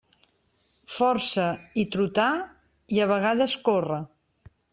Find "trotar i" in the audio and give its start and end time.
1.97-3.05